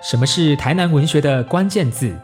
[0.00, 2.14] 什么是台南文学的关键字？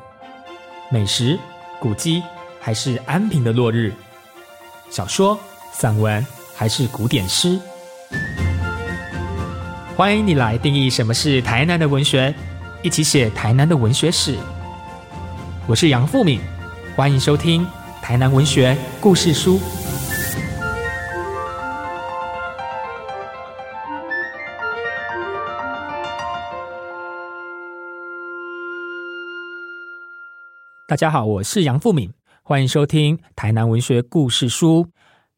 [0.91, 1.37] 美食、
[1.81, 2.23] 古迹，
[2.61, 3.93] 还是安平的落日？
[4.91, 5.37] 小说、
[5.73, 6.25] 散文，
[6.55, 7.59] 还是古典诗？
[9.97, 12.33] 欢迎你来定义什么是台南的文学，
[12.81, 14.37] 一起写台南的文学史。
[15.67, 16.41] 我是杨富敏，
[16.95, 17.67] 欢迎收听
[18.01, 19.59] 《台南文学故事书》。
[30.95, 32.13] 大家好，我是杨富敏，
[32.45, 34.85] 欢迎收听《台南文学故事书》。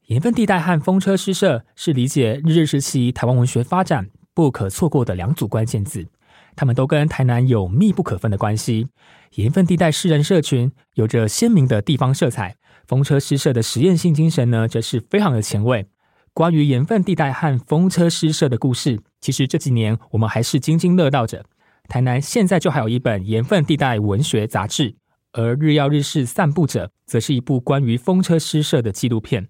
[0.08, 6.06] 盐分地带和风车诗社是理解日治时期台湾文学发展不可错过的两组关键字，
[6.54, 8.88] 他们都跟台南有密不可分的关系。
[9.36, 15.86] 盐分地带诗人社群有着鲜明的地方色彩，风车诗社的实验性精神呢，则是非常的前卫。
[16.34, 21.46] 关于盐分地带和风车诗社的故事，其实这几年我们还是津津乐道着。
[21.88, 24.96] 台南现在就还有一本盐分地带文学杂志。
[25.38, 29.48] 而日曜日式散步者，则是一部关于风车诗社的纪录片。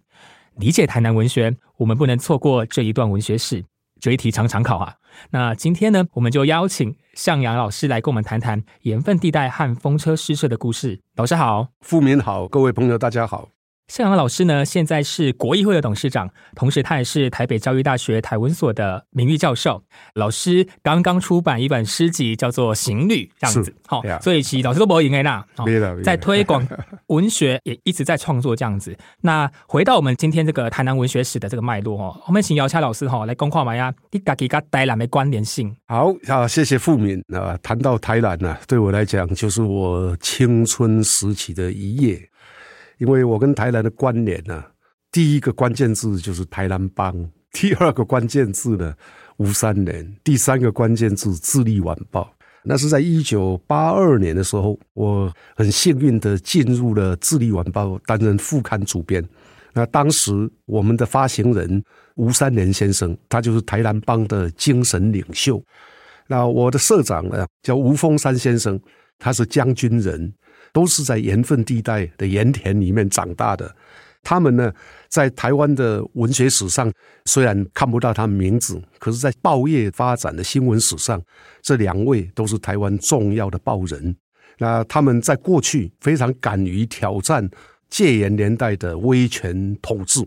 [0.57, 3.65] 理解台南文学，我们不能错过这一段文学史。
[4.01, 4.97] 这一题常常考啊。
[5.31, 11.01] 那今天呢，我们就邀请向阳老师来跟我们谈谈盐分地带和风车诗社的故事。
[11.15, 13.51] 老师好，富民好，各位朋友大家好。
[13.89, 19.83] 向阳老师呢，现在是国议会的董事长，同时他也是台北教育大学台文所的名誉教授。
[20.15, 23.75] 老师刚刚出版一本诗集，叫做《行旅》，这样子。
[23.87, 25.47] 好，所以其老师都不会赢哎啦。
[26.03, 26.67] 在推广
[27.07, 28.97] 文学，也一直在创作这样子。
[29.21, 35.75] 那回到我们今天这个台南文学史的这个脉络哦，我们请姚恰老师哈来公话嘛呀，你家己跟台南的关联性。
[35.87, 37.57] 好啊，谢谢富民啊。
[37.63, 42.29] 谈到台南呢，对我来讲就是我青春时期的一页。
[42.99, 44.65] 因为我跟台南的关联呢，
[45.13, 47.15] 第一个关键字就是台南帮，
[47.53, 48.95] 第二个关键字呢
[49.37, 52.31] 吴三连，第三个关键字智利晚报。
[52.63, 59.25] 那是在一九八二年的时候，我很幸运的进入了智利晚报，担任副刊主编。
[59.73, 61.85] 那当时我们的发行人
[62.17, 65.63] 吴三连先生，他就是台南帮的精神领袖。
[66.27, 68.81] 那我的社长呢叫吴峰山先生，
[69.19, 70.33] 他是将军人。
[70.77, 73.75] 都是在盐分地带的盐田里面长大的，
[74.23, 74.71] 他们呢，
[75.09, 76.93] 在台湾的文学史上
[77.25, 81.19] 虽然看不到他们名字，可是，在报业发展的新闻史上，
[81.63, 84.15] 这两位都是台湾重要的报人。
[84.59, 87.49] 那他们在过去非常敢于挑战
[87.89, 90.23] 戒严年代的威权统治，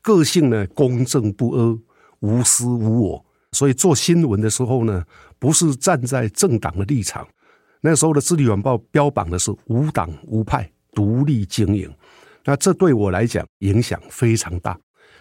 [0.00, 1.78] 个性呢公正不阿，
[2.20, 5.04] 无私无我，所以做新闻的时候呢，
[5.38, 7.28] 不是站在政党的立场。
[7.82, 11.90] 那时候的《智利晚报》标榜的是无党无派、独立经营，
[12.44, 14.78] 那这对我来讲影响非常大，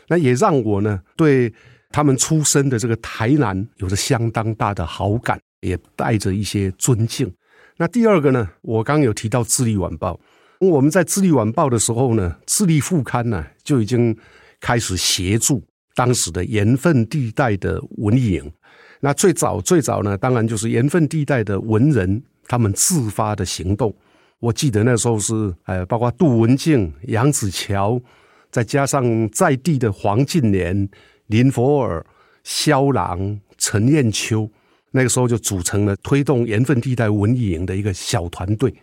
[0.09, 1.53] 那也让我呢对
[1.89, 7.31] 他们出身的这个台南有着相当大的好感，也带着一些尊敬。
[7.77, 10.19] 那第二个呢，我刚有提到《智利晚报》，
[10.67, 14.13] 我们在《智利晚报》的时候呢，《智利副刊》呢就已经
[14.59, 15.63] 开始协助
[15.95, 18.51] 当时的盐分地带的文艺营。
[18.99, 22.21] 那最早最早呢，当然就是盐分地带的文人。
[22.49, 23.93] 他们自发的行动，
[24.39, 28.01] 我记得那时候是，呃，包括杜文静、杨子乔，
[28.49, 30.89] 再加上在地的黄进莲、
[31.27, 32.03] 林佛尔、
[32.43, 34.49] 萧郎、陈彦秋，
[34.89, 38.73] 那个时候就组成了推动盐分地带文艺营的一个小团队。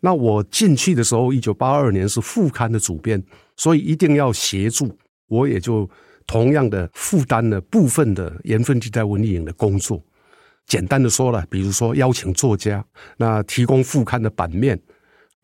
[0.00, 3.22] 那我进去的时候，一九八二年是副刊的主编，
[3.54, 4.96] 所以一定要协助，
[5.26, 5.86] 我也就
[6.26, 10.02] 同样的负担了部分的盐分地带文艺营的工作。
[10.68, 12.84] 简单的说了，比如说邀请作家，
[13.16, 14.78] 那提供副刊的版面，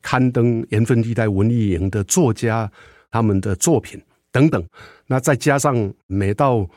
[0.02, 2.70] 刊登盐分地带文艺营的作家
[3.10, 4.62] 他们的作品等等。
[5.06, 6.68] 那再加上每到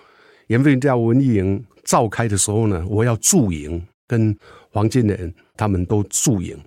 [0.47, 4.35] 盐分地带文艺营召开的时候呢，我要驻营，跟
[4.71, 6.57] 黄金莲他们都驻营。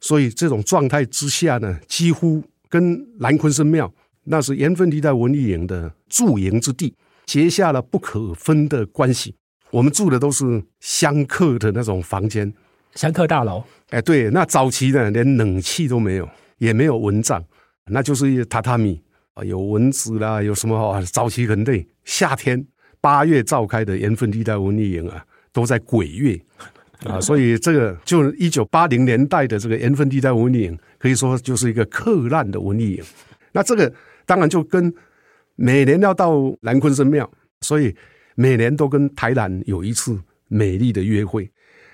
[0.00, 3.92] 所以这种状态之下呢，几乎跟兰昆生庙
[4.24, 6.94] 那是盐分地带文艺营的驻营之地，
[7.26, 9.34] 结下了不可分的关系。
[9.76, 12.50] 我们住的都是香客的那种房间，
[12.94, 13.62] 香客大楼。
[13.90, 17.44] 哎，对，那早期呢，连冷气都没有，也没有蚊帐，
[17.90, 18.98] 那就是一榻榻米
[19.34, 21.02] 啊，有蚊子啦，有什么啊？
[21.12, 21.86] 早期很累。
[22.04, 22.66] 夏天
[23.02, 25.22] 八月召开的盐分地带文艺营啊，
[25.52, 26.40] 都在鬼月
[27.04, 33.04] 啊， 所以这个就一九八零年代的这个盐分地带文艺营，可以说就是一个客烂的文艺营。
[33.52, 33.92] 那这个
[34.24, 34.90] 当然就跟
[35.54, 37.30] 每年要到南昆生庙，
[37.60, 37.94] 所以。
[38.36, 40.16] 每年都跟台南有一次
[40.46, 41.50] 美丽的约会，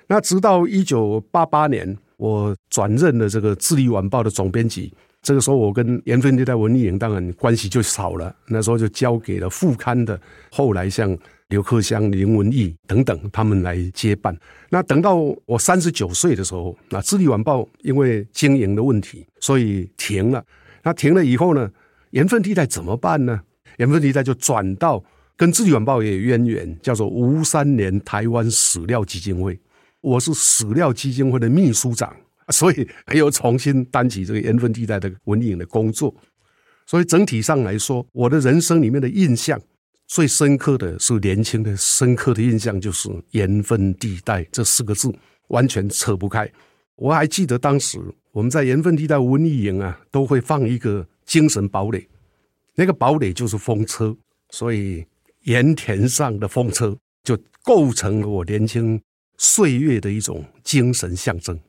[0.07, 8.35] 那直到一九八八年，我转任了这个《智利晚报》的总编辑，这个时候，我跟盐分地带文艺营当然关系就少了。
[8.47, 10.19] 那时候就交给了副刊的，
[10.51, 11.17] 后来像
[11.47, 14.37] 刘克襄、林文义等等他们来接办。
[14.69, 15.15] 那等到
[15.45, 20.43] 我三十九岁的时候，那《智利晚报》因为经营的问题，所以停了。
[20.83, 21.71] 那停了以后呢，
[22.11, 23.39] 盐分地带怎么办呢？
[23.77, 25.03] 盐分地带就转到
[25.37, 29.59] 跟《智利晚报》也有渊源，叫做吴三连台湾史料基金会。
[30.01, 32.15] 我是史料基金会的秘书长。
[32.49, 36.13] 所以又重新担起这个盐分地带的文影的工作，
[36.85, 39.57] 所以整体上来说，我的人生里面的印象
[40.07, 45.09] 最深刻的是年轻的深刻的印象就是盐分地带这四个字
[45.47, 46.51] 完全扯不开。
[46.97, 47.97] 我还记得当时
[48.33, 52.05] 我们在盐分地带文艺营啊，都会放一个精神堡垒，
[52.75, 54.13] 那个堡垒就是风车，
[54.49, 55.05] 所以
[55.43, 59.01] 盐田上的风车就构成了我年轻
[59.37, 61.59] 岁月的一种精神象征。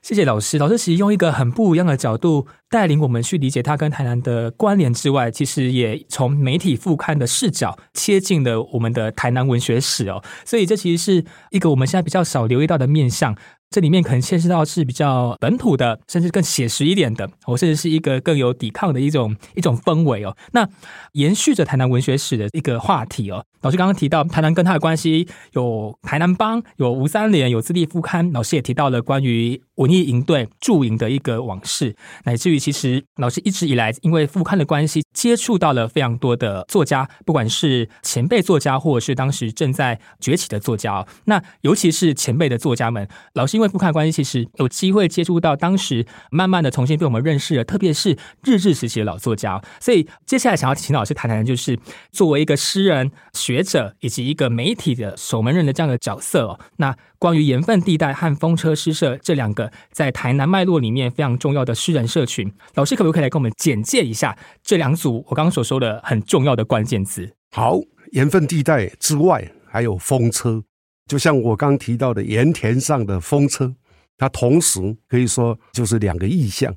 [0.00, 0.58] 谢谢老师。
[0.58, 10.22] 老师其实用一个很不一样的角度带领我们去理解他跟台南的关联之外，其实也从媒体副刊的视角切进了我们的台南文学史哦。
[10.44, 13.36] 所以这其实是一个我们现在比较少留意到的面向。
[13.70, 20.34] 这里面可能牵涉到是比较本土的，甚至更写实一点的，或甚至是一个更有抵抗的一种一种氛围哦。
[20.52, 20.66] 那
[21.12, 28.32] 延续着台南文学史的一个话题哦，老师刚刚提到台南跟他的关系有台南帮，有吴三连，有自立副刊。
[28.32, 41.08] 老师也提到了关于文艺营队驻营的一个往事，乃至于其实老师一直以来因为副刊的关系，接触到了非常多的作家，不管是前辈作家，或者是当时正在崛起的作家哦。
[41.24, 43.58] 那尤其是前辈的作家们，老师。
[43.58, 49.60] 因为不看关系，其实有机会接触到当时慢慢的重新被我们认识了，特别是日治时期的老作家。
[49.80, 51.76] 所以接下来想要请老师谈谈的，就是
[52.12, 56.60] 作为一个诗人、学者以及一个媒体的守门人的这样的角色哦。
[56.76, 67.34] 那关于盐分地带和风车诗社这两个在台南脉络里面非常重要的诗人社群，老师可不可以来跟我们简介一下这两组我刚刚所说的很重要的关键词？
[67.50, 67.78] 好，
[68.12, 70.62] 盐分地带之外还有风车。
[71.06, 73.74] 就像我刚提到的盐田上的风车，
[74.18, 76.74] 它同时可以说就是两个意象。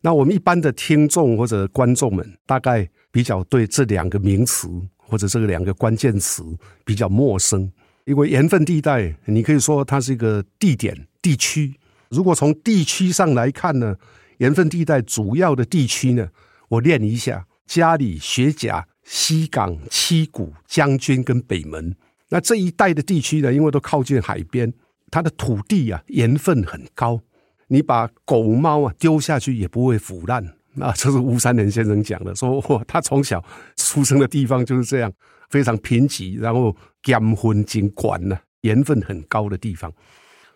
[0.00, 6.42] 那我们一般的听众或者观众们，大概比较对这两个名词或者这个两个关键词
[6.84, 7.70] 比较陌生，
[8.06, 11.74] 因为盐分地带，你可以说它是一个地点地区。
[12.14, 13.96] 如果从地区上来看呢，
[14.38, 16.28] 盐分地带主要的地区呢，
[16.68, 21.94] 我念一下：嘉里、学甲、西港、七股、将军跟北门。
[22.28, 24.72] 那这一带的地区呢，因为都靠近海边，
[25.10, 27.20] 它的土地啊盐分很高，
[27.68, 30.54] 你把狗猫啊丢下去也不会腐烂。
[30.76, 33.44] 那这是吴三连先生讲的，说他从小
[33.76, 35.12] 出生的地方就是这样，
[35.48, 39.92] 非常贫瘠，然后甘昏金管呢，盐分很高的地方。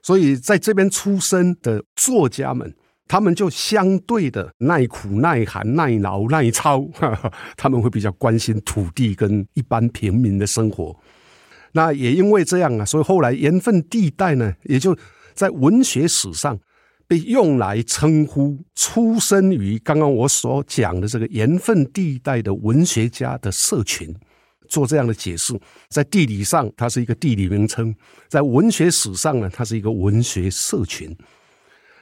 [0.03, 2.75] 所以在这边出生的作家们，
[3.07, 6.87] 他们就相对的耐苦、耐寒、耐劳、耐操，
[7.57, 10.95] 他们会比较关心土地跟一般平民的生活。
[11.73, 14.97] 那也因为这样啊，所以后来盐分地带呢，也就
[15.35, 16.59] 在文学史上
[17.07, 24.15] 被用来称呼出生于刚刚我所讲的这个盐分地带的文学家的社群，
[24.69, 25.59] 做这样的解释。
[25.89, 27.93] 在地理上，它是一个地理名称；
[28.29, 31.17] 在文学史上呢，它是一个文学社群。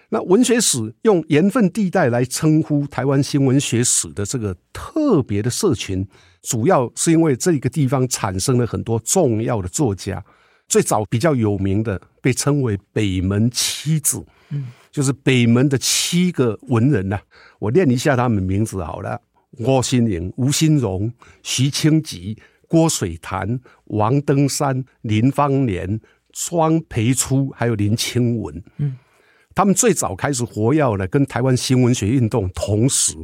[0.08, 6.06] 那文学史用盐分地带来称呼台湾新文学史的这个特别的社群。
[6.42, 10.24] 主要是因为这个地方产生了很多重要的作家，
[10.68, 17.18] 最早比较有名的被称为北门七子，嗯，就是北门的七个文人呐。
[17.58, 19.20] 我念一下他们名字好了：
[19.64, 26.00] 郭心莹、吴新荣、徐清吉、郭水潭、王登山、林芳年、
[26.32, 28.62] 庄培初，还有林清文。
[28.78, 28.96] 嗯，
[29.54, 33.14] 他们最早开始活跃呢，跟台湾新文学运动同时。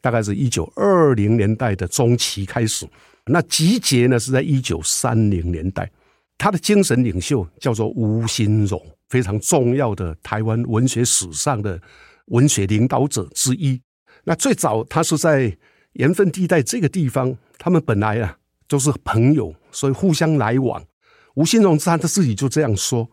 [0.00, 2.84] 大概是一九二零年代的中期开始，
[3.26, 5.88] 那集结呢是在一九三零年代。
[6.36, 11.80] 他的精神领袖叫做吴新荣，非常重要的台湾文学史上的
[12.26, 13.80] 文学领导者之一。
[14.24, 15.56] 那最早他是在
[15.92, 18.36] 盐分地带这个地方，他们本来啊
[18.72, 20.82] 都是朋友，所以互相来往。
[21.34, 23.10] 吴新荣他他自己就这样说，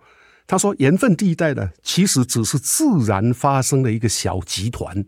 [0.48, 5.06] 他说盐分地带呢其实只是自然发生的一个小集团。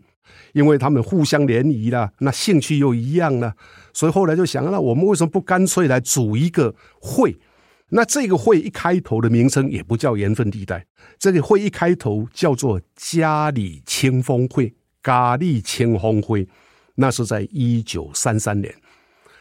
[0.52, 3.54] 因为他们互相联谊了，那兴趣又一样了，
[3.94, 7.38] 所以后来就想，那我们为什么不干脆来组一个会？
[7.88, 10.84] 那这个会一开头的名称也不叫盐分地带，
[11.18, 16.46] 这个会一开头叫做嘉里清风会，咖喱清风会。
[16.96, 18.74] 那是在一九三三年，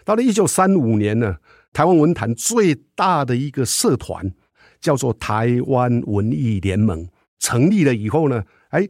[0.06, 1.38] 到了一九三五年呢，
[1.74, 4.32] 台湾文坛最大的一个社团
[4.80, 7.08] 叫做台湾文艺联盟
[7.40, 8.88] 成立了以后呢，哎。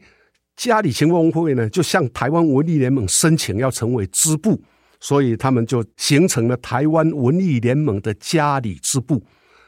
[0.57, 4.61] 嘉里青工会呢，就向台湾文艺联盟申请要成为支部，
[4.99, 9.25] 所以他们就形成了台湾文艺联盟的嘉里支部。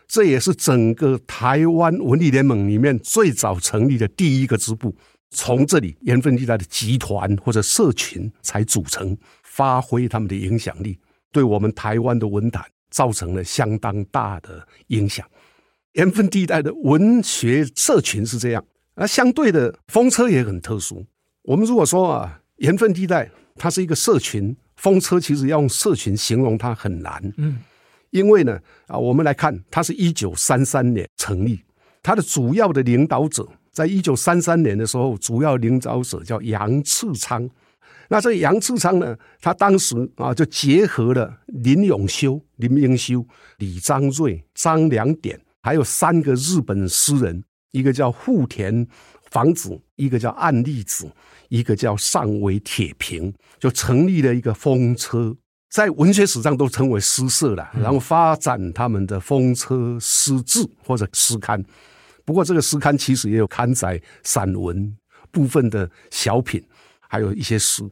[0.07, 4.95] 这也是整个台湾文艺联盟里面最早成立的第一个支部。
[5.31, 10.99] 从这里缘分地带的集团或者社群才组成，发挥他们的影响力，
[11.33, 15.27] 对我们台湾的文坛造成了相当大的影响。
[15.93, 18.63] 盐分地带的文学社群是这样，
[18.95, 21.05] 而相对的风车也很特殊。
[21.41, 27.21] 我们如果说啊，盐分地带它是一个社群，风车其实要用社群形容它很难。
[27.37, 27.59] 嗯，
[28.11, 31.59] 因为呢啊，我们来看，它是一九三三年成立，
[32.01, 33.47] 它的主要的领导者。
[33.71, 37.49] 在一九三三年的时候，主要领导者叫杨次昌。
[38.09, 43.25] 那这杨次昌呢，他当时啊就结合了林永修、林英修、
[43.57, 48.85] 李章瑞、张良典，还有三个日本诗人，一个叫户田
[49.31, 51.09] 房子，一个叫岸利子，
[51.49, 55.35] 一个叫上尾铁平，就成立了一个风车，
[55.71, 57.71] 在文学史上都称为诗社了。
[57.73, 61.63] 然后发展他们的风车诗志或者诗刊。
[62.25, 64.95] 不过，这个诗刊其实也有刊载散文、
[65.31, 66.63] 部分的小品，
[67.13, 67.87] 还有一些诗。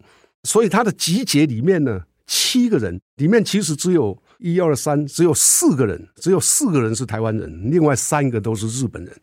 [0.45, 9.15] 所以，他的集结里面呢，七个人里面其实只有一二三，只有四个人，只有四个人是台湾人，另外三个都是日本人。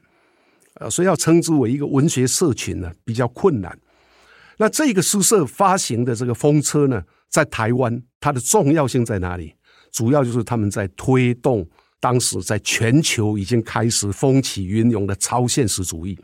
[0.74, 3.76] 呃，所以要称之为一个文学社群呢，比较困难。
[4.58, 9.52] 那这个诗社发行的这个风车呢，在台湾它的重要性在哪里？
[9.90, 11.68] 主要就是他们在推动。
[12.00, 16.16] 当时在全球已经开始风起云涌的超现实主义，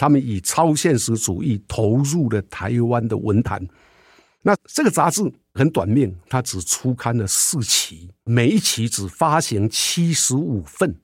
[0.00, 3.60] 他们以超现实主义投入了台湾的文坛。
[4.40, 10.96] 那这个杂志很短命，它只出刊了四期，每一期只发行七十五份，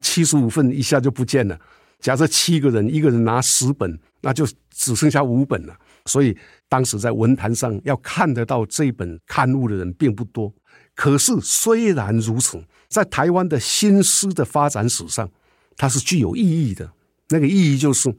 [0.00, 1.58] 七十五份一下就不见了。
[1.98, 5.74] 假设七个人，一个人拿十本，那就只剩下五本了。
[6.04, 6.36] 所以
[6.68, 10.52] 当时在文坛上要看得到这本刊物的人并不多。
[10.94, 12.62] 可是虽然如此。
[12.88, 15.26] 在台湾的新诗的发展史上，
[15.78, 16.92] 它是具有意义的。
[17.30, 18.14] 那个意义就是，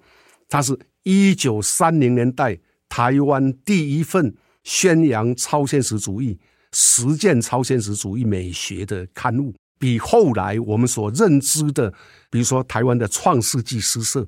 [0.54, 6.40] 它是一九三零年代台湾第一份宣扬超现实主义、
[6.72, 11.92] 实践超现实主义美学的刊物，比后来我们所认知的，
[12.30, 14.28] 比如说台湾的创世纪诗社，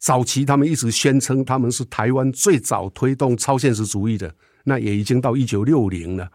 [0.00, 6.28] 早期他们一直宣称他们是台湾最早推动超现实主义的，那也已经到一九六零了。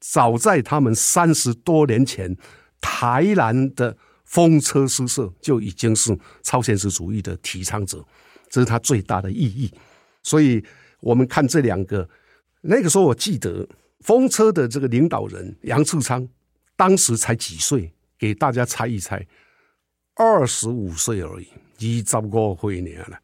[0.00, 2.36] 早在他们三十多年前。
[2.78, 8.04] 台南的风车诗社就已经是超现实主义的提倡者，
[8.48, 9.72] 这是他最大的意义。
[10.22, 10.64] 所以，
[11.00, 12.08] 我们看这两个，
[12.62, 13.68] 那个时候我记得
[14.00, 16.28] 风车的这个领导人杨树昌，
[16.76, 17.92] 当时才几岁？
[18.18, 19.26] 给大家猜一猜，
[20.14, 21.48] 二十五岁而已，
[21.78, 23.18] 一十五岁年了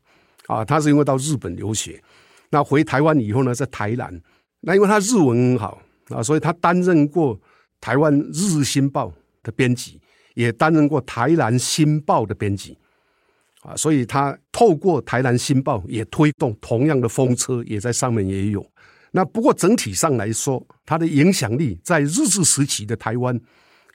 [0.46, 0.64] 啊！
[0.64, 2.02] 他是因为到日本留学，
[2.50, 4.20] 那回台湾以后呢，在台南，
[4.60, 7.40] 那因为他日文很好啊，所以他担任过
[7.80, 9.08] 台湾《日新报》。
[9.44, 10.00] 的编辑
[10.34, 12.78] 也担任过《台南新报》的编辑，
[13.62, 18.64] 啊，所以他透过《台南新报》也推动同样的风车，也在上面也有。
[19.12, 23.38] 那不过整体上来说，它的影响力在日治时期的台湾，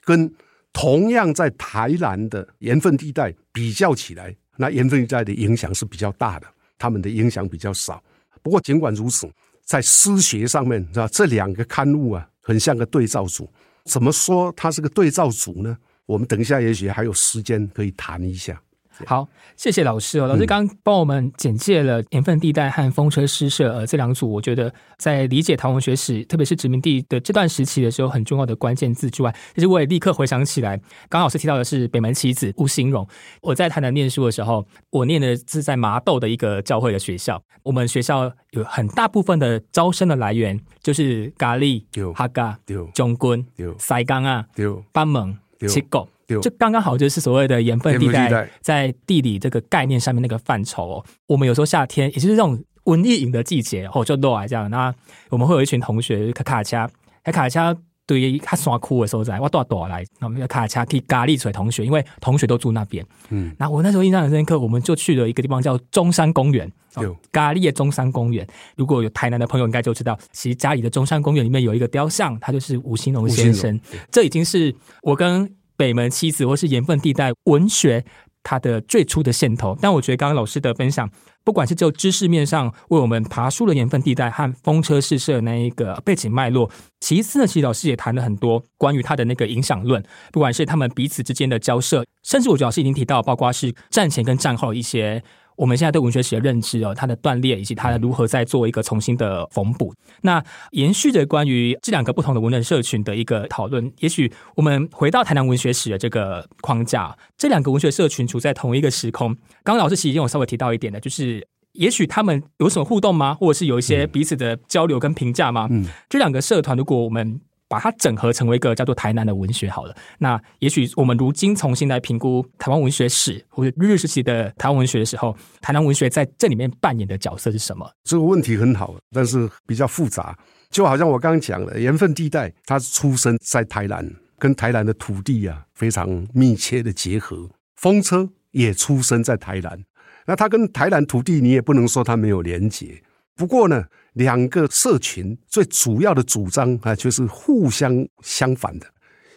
[0.04, 0.32] 跟
[0.72, 6.46] 同样在台南的盐分地带比较起来，那盐分地带的影响是比较大的，
[6.78, 8.02] 他们的影响比较少。
[8.42, 9.28] 不过尽管如此，
[9.64, 11.08] 在诗学上面，是吧？
[11.12, 13.50] 这两个刊物啊，很像个对照组。
[13.84, 15.76] 怎么说它是个对照组呢？
[16.06, 18.58] 我们等一下也许还有时间可以谈一下。
[19.06, 20.26] 好，谢谢老师哦。
[20.26, 33.06] 老师刚帮我们简介了盐分地带和风车诗社呃这两组，我觉得在理解台湾学史，特别是殖民地的这段时期的时候，很重要的关键字之外，其实我也立刻回想起来，刚老师提到的是北门棋子吴兴荣。
[33.40, 42.58] 我在台南念书的时候，我念的是在麻豆的一个教会的学校，我们学校有很大部分的招生的来源就是咖喱、哈嘎、
[42.94, 43.44] 中 quân、
[43.78, 44.44] 塞冈啊、
[44.92, 45.36] 班蒙、
[45.68, 46.08] 七国。
[46.28, 50.96] 就刚刚好，就是所谓的盐分地带，在地理这个概念上面那个范畴。
[50.96, 51.04] 哦。
[51.26, 54.70] 我们有时候夏天，也就是这种文艺饮的季节，哦，就落来这样。
[54.70, 54.94] 那
[55.30, 56.86] 我们会有一群同学，卡卡恰，
[57.24, 57.74] 卡卡恰
[58.06, 63.04] 对于他山哭的时候在，我多多来，那我们卡卡恰去咖喱水同学，因为同学都住那边。
[63.28, 66.70] 嗯，那我那时候印象很深刻，我们就去了一个地方叫中山公园，
[67.02, 68.46] 有咖喱的中山公园。
[68.76, 73.78] 如果有台南的朋友，应该就知道，其实家里的中山公园里面有一个雕像，他就是吴兴荣先生。
[74.10, 78.04] 这已经是我跟北门妻子，或是盐分地带文学，
[78.42, 79.74] 它的最初的线头。
[79.80, 81.08] 但我觉得刚刚老师的分享，
[81.44, 86.68] 不管是就知识面上为我们爬出了盐分地带和风车试射那一个背景脉络，
[87.00, 95.22] 其次呢，其实老师也谈了很多关于他的那个影响论，不管是他们彼此之间的交涉，甚至我觉得老师已经提到，包括是战前跟战后一些
[95.58, 99.92] 我们现在对文学史的认知哦，它的断裂以及它如何再做一个重新的缝补。
[100.22, 109.34] 那延续着关于这两个不同的文人社群的一个讨论，也许我们回到台南文学史的这个框架，这两个文学社群处在同一个时空。
[109.64, 113.34] 刚刚老师其实已经有稍微提到一点的，就是也许他们有什么互动吗？
[113.34, 115.66] 或者是有一些彼此的交流跟评价吗？
[115.70, 119.94] 嗯，这两个社团，如果我们把它整合成为一个叫做台南的文学好了。
[120.18, 127.88] 那也许我们如今重新来评估台湾文学史或者日时期的台湾文学的时候，台南文学在这里面扮演的角色是什么？
[128.04, 130.36] 这个问题很好，但是比较复杂。
[130.70, 134.06] 就好像我刚刚讲了，盐分地带，它出生在台南，
[134.38, 137.48] 跟台南的土地啊非常密切的结合。
[137.76, 139.84] 风车也出生在台南，
[140.26, 143.02] 那它跟台南土地，你也不能说它没有连结。
[143.34, 143.84] 不过呢，
[144.18, 148.86] 两个社群最主要的主张啊，就是互相相反的。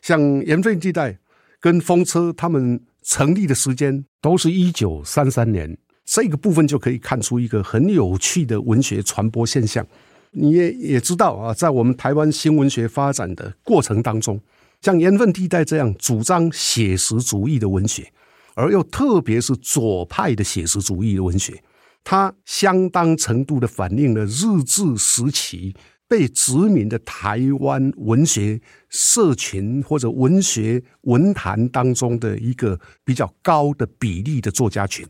[0.02, 1.16] 像盐分地带
[1.60, 9.86] 跟风车，他们成立的时间都是一九三三年，这个部分就可以看出一个很有趣的文学传播现象。
[10.32, 14.42] 你也也知道啊，在我们台湾新文学发展的过程当中，
[14.82, 18.12] 像盐分地带这样主张写实主义的文学，
[18.56, 21.62] 而又特别是左派的写实主义的文学。
[22.04, 25.76] 它相当程度的反映了日治时期
[26.08, 35.08] 被殖民的台湾文学社群或者文学文坛当中的一个比较高的比例的作家群。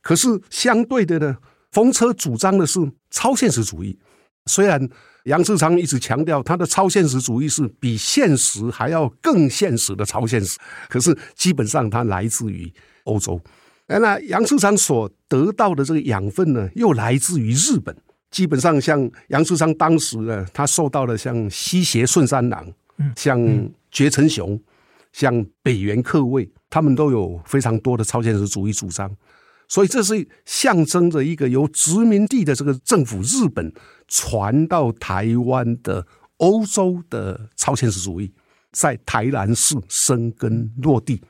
[0.00, 1.36] 可是相对的呢，
[1.72, 2.78] 风车主张的是
[3.10, 3.98] 超现实主义。
[4.46, 4.88] 虽然
[5.24, 10.58] 杨志昌一直强调他的超现实主义是比现实还要更现实的超现实，
[10.88, 12.70] 可是基本上它来自于
[13.04, 13.40] 欧洲。
[13.94, 17.96] 哎，那杨树昌所得到的这个养分呢，又来自于日本。
[18.28, 22.66] 基本上，像杨树昌当时呢，他受到了像西胁顺三郎、
[23.14, 23.38] 像
[23.92, 24.60] 绝成雄、
[25.12, 29.08] 像北原克卫，他们都有非常多的超现实主义主张。
[29.68, 33.72] 所以，这是象征着一个由殖民地的这个政府日本
[34.08, 36.04] 传到台湾的
[36.38, 38.32] 欧洲的超现实主义，
[38.72, 41.22] 在台南市生根落地。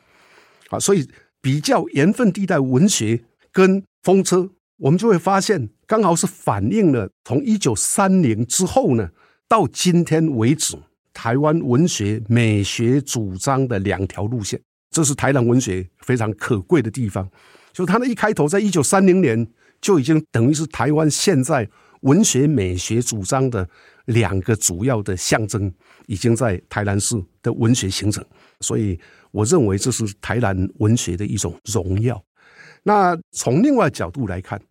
[0.71, 1.06] 啊，所以。
[1.44, 3.22] 比较盐分地带文学
[3.52, 4.48] 跟风车，
[4.78, 9.11] 我们就会发现，刚好是反映了从一九三零之后呢，
[9.46, 10.74] 到今天为止，
[11.12, 14.59] 台湾文学美学主张的两条路线，
[14.90, 17.28] 这是台南文学非常可贵的地方。
[17.74, 19.46] 就他的一开头，在一九三零年
[19.83, 21.68] 就已经等于是台湾现在
[22.00, 23.68] 文学美学主张的
[24.07, 25.70] 两个主要的象征，
[26.07, 28.24] 已经在台南市的文学形成，
[28.61, 28.98] 所以。
[29.35, 32.25] 我认为这是台南文学的一种荣耀。
[32.85, 34.62] 那从另外角度来看，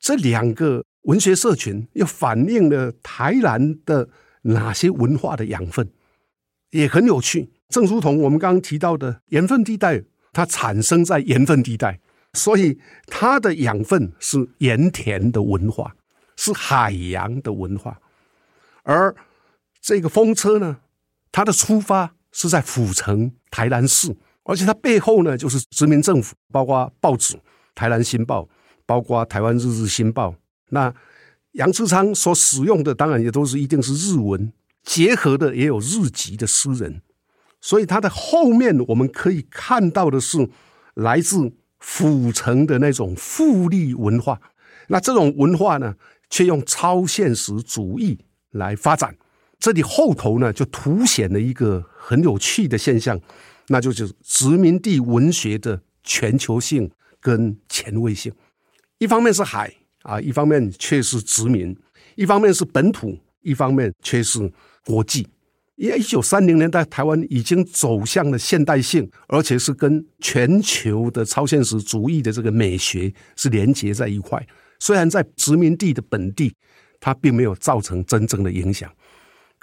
[0.00, 4.08] 这两个文学社群又反映了台南的
[4.42, 5.88] 哪些文化的养分，
[6.70, 7.48] 也很有趣。
[7.68, 10.02] 正如同我们刚刚提到的盐分地带，
[10.32, 12.00] 它产生在盐分地带，
[12.32, 12.76] 所以
[13.06, 15.94] 它的养分是盐田的文化，
[16.34, 18.00] 是海洋的文化。
[18.82, 19.14] 而
[19.80, 20.78] 这个风车呢，
[21.30, 22.16] 它的出发。
[22.32, 24.14] 是在府城台南市，
[24.44, 27.34] 而且它背后呢就是殖民政府，包括报纸
[27.74, 28.42] 《台南新报》，
[28.86, 30.30] 包括《台湾日日新报》。
[30.70, 30.94] 那
[31.52, 37.00] 杨志昌所使用的当然也都是一定是日文，结合的也有日籍的诗人，
[37.60, 40.48] 所以它的后面我们可以看到的是
[40.94, 44.40] 来自府城的那种富丽文化。
[44.88, 45.94] 那这种文化呢，
[46.30, 48.18] 却用超现实主义
[48.50, 49.16] 来发展。
[49.58, 53.20] 这里后头呢，就凸显了一个很有趣的现象，
[53.68, 56.90] 那就是殖民地文学的全球性
[57.20, 58.32] 跟前卫性。
[58.98, 61.74] 一方面是海啊，一方面却是殖民；
[62.14, 64.50] 一方面是本土，一方面却是
[64.84, 65.26] 国际。
[65.76, 74.44] 因为一九三零年代台湾已经走向了现代性，而且是跟全球的超现实主义的这个美学是连接在一块。
[74.80, 76.52] 虽然在殖民地的本地，
[76.98, 78.90] 它并没有造成真正的影响。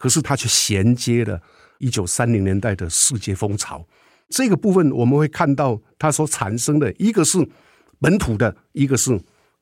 [0.06, 1.42] 可是它却衔接了
[1.80, 3.84] 一九三零年代的世界风潮，
[4.30, 7.40] 这个部分我们会看到它所产生的一个是
[8.00, 9.20] 本土的，一个是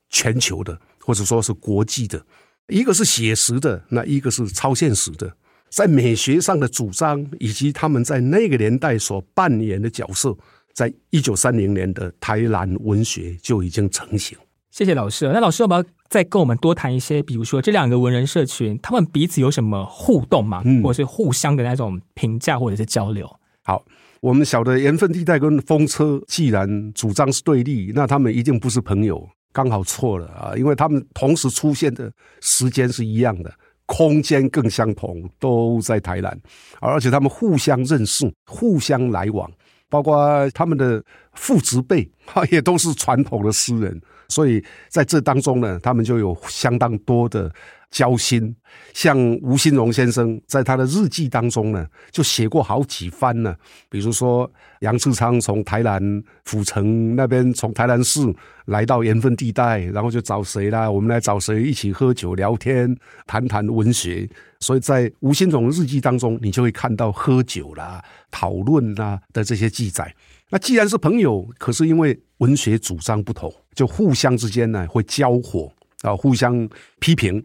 [0.09, 2.25] 全球的，或者说是国际的，
[2.67, 5.33] 一个是写实的，那一个是超现实的，
[5.69, 10.37] 在美学上的主张以及他们在那个年代所扮演的角色，
[10.73, 14.37] 在一九三零年的台南文学就已经成型。
[14.71, 15.31] 谢谢老师。
[15.31, 17.23] 那老师要不要再跟我们多谈一些？
[17.23, 20.61] 比如说这两个文人社群，他们彼此有什么互动吗？
[20.83, 23.27] 或者是互相的那种评价或者是交流？
[23.63, 23.83] 好，
[24.21, 30.53] 我们晓得盐分地带跟风车既然主张是对立，那他们一定不是朋友，刚好错了啊！
[30.55, 33.51] 因为他们同时出现的时间是一样的，
[33.87, 36.39] 空间更相同，都在台南，
[36.79, 39.51] 而且他们互相认识，互相来往。
[39.89, 47.51] 包括他们的父执辈，哈， 也都是传统的诗人，所以在这当中呢，他们就有相当多的。
[47.93, 48.55] 交心，
[48.91, 53.55] 像吴新荣先生在他的日记当中呢，就写过好几番呢。
[53.87, 56.01] 比如说，杨志昌从台南
[56.43, 58.19] 府城那边，从台南市
[58.65, 60.89] 来到盐分地带，然后就找谁啦？
[60.89, 64.27] 我们来找谁一起喝酒聊天，谈谈文学。
[64.59, 70.11] 所以在吴新荣日记当中，你就会看到喝酒啦、讨论啦的这些记载。
[70.53, 77.43] 那既然是朋友，可是因为文学主张不同，就互相之间呢会交火啊，互相批评。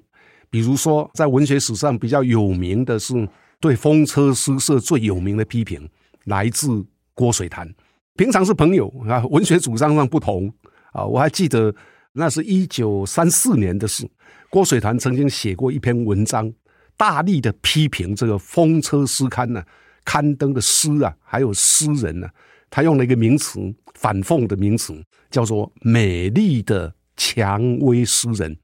[0.51, 3.27] 比如说，在文学史上比较有名的是
[3.61, 5.89] 对风车诗社最有名的批评，
[6.25, 7.75] 来自郭水潭。
[8.15, 10.53] 平常是朋友啊，文学主张上不同
[10.93, 11.03] 啊。
[11.03, 11.75] 我还记得，
[12.13, 14.07] 那是一九三四年的事，
[14.51, 16.53] 郭水潭曾经写过一篇文章，
[16.99, 19.65] 大力的批评这个风车诗刊呢，
[20.05, 22.29] 刊登的诗啊，还有诗人呢，
[22.71, 23.61] 他用了一个名词，
[23.95, 24.95] 反讽的名词，
[25.31, 28.57] 叫做“美丽的蔷薇诗人”。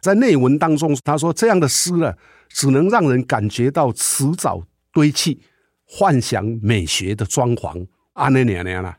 [0.00, 2.14] 在内文当中，他说：“这样的诗呢，
[2.48, 5.40] 只能让人感觉到迟早堆砌，
[5.86, 8.96] 幻想美学的装潢。”啊，那年年了，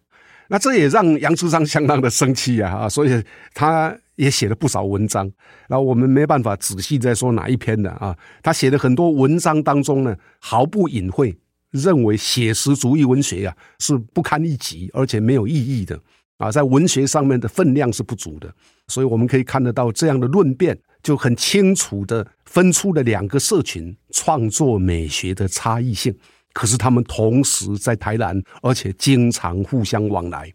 [0.47, 2.69] 那这也让杨志昌相当的生气呀！
[2.71, 5.29] 啊，所以他也写了不少文章。
[5.67, 8.17] 然后我们没办法仔细再说哪一篇的啊。
[8.41, 11.37] 他写的很多文章当中呢，毫不隐晦，
[11.71, 15.99] 认为写实主义文学啊是不堪一击，而且没有意义的
[16.37, 18.53] 啊，在文学上面的分量是不足的。
[18.87, 20.77] 所以我们可以看得到这样的论辩。
[21.03, 26.15] 就很清楚的分出了两个社群创作美学的差异性，
[26.53, 30.53] 可是他们同时在台南，而且经常互相往来。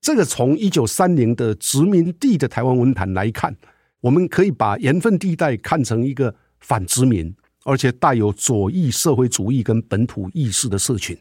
[0.00, 3.56] 这个从一九三零的殖民地的台湾文坛来看，
[4.00, 7.32] 我们可以把盐分地带看成一个反殖民，
[7.64, 11.16] 而且带有左翼社会主义跟本土意识的社群。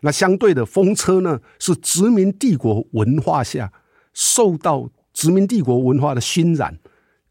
[0.00, 3.72] 那相对的风车呢，是殖民帝国文化下
[4.14, 6.78] 受到殖民帝国文化的熏染。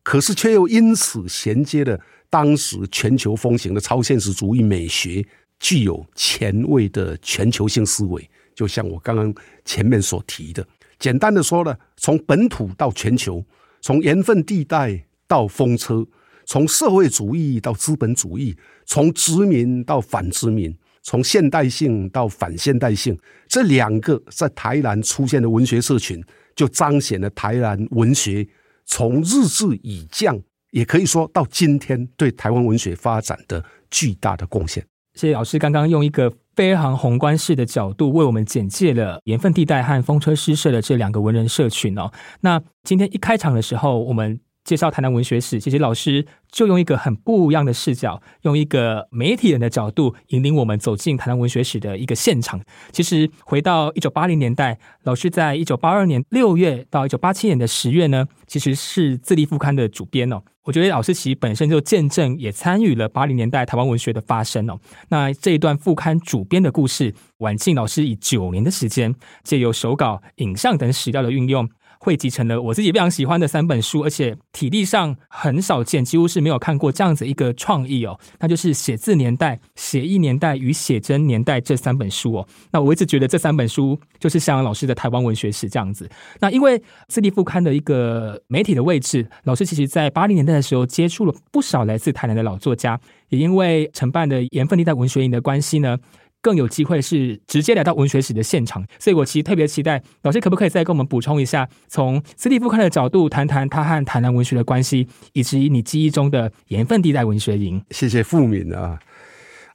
[0.04, 2.00] 可是却又因此衔接了
[2.30, 5.26] 当时全球风行的超现实主义美学，
[5.60, 8.30] 具有前卫的全球性思维。
[8.56, 9.34] 就像我刚刚
[9.66, 10.66] 前面所提的，
[10.98, 13.44] 简单的说呢，从本土到全球，
[13.82, 16.06] 从盐分地带到风车，
[16.48, 18.56] 从社会主义到资本主义，
[18.86, 26.24] 从殖民到反殖民，从现代性到反现代性，这两个在台南出现的文学社群，
[26.56, 28.48] 就彰显了台南文学。
[28.86, 34.82] 从日治以降，也可以说到今天，对台湾文学发展的巨大的贡献。
[35.16, 42.10] 谢谢老师刚刚用一个非常宏观式的角度为我们简介了盐分地带和风车诗社的这两个文人社群哦。
[42.40, 44.40] 那今天一开场的时候，我们。
[44.68, 52.60] 介绍台南文学史，其实老师就用一个很不一样的视角，用一个媒体人的角度，引领我们走进台南文学史的一个现场。
[52.92, 60.42] 其实回到一九八零年代，老师在一九八二年六月到一九八七年的十月呢，其实是自立副刊的主编哦。
[60.66, 64.78] 我觉得老师其实本身就见证也参与了八零年代台湾文学的发生哦。
[65.08, 71.70] 那这一段副刊主编的故事，晚进老师以九年的时间，借由手稿、影像等史料的运用。
[72.00, 78.20] 汇集成了我自己非常喜欢的三本书，而且体力上很少见，几乎是没有看过这样子一个创意哦。
[78.40, 82.48] 那就是《写字年代》《写意年代》与《写真年代》这三本书哦。
[82.72, 86.10] 那我一直觉得这三本书就是向阳老师的台湾文学史这样子。
[86.40, 95.98] 那因为自立副刊的一个媒体的位置，老师其实在八零年代的时候接触了不少来自台南的老作家，也因为承办的盐分地带文学营的关系呢。
[96.42, 107.84] 更有机会是直接来到文学史的现场，所以我其实特别期待老师可不可以再跟我们补充一下，从斯蒂夫克的角度谈谈他和台南文学的关系，以及你记忆中的盐分地带文学营。
[107.92, 109.00] 谢谢傅敏啊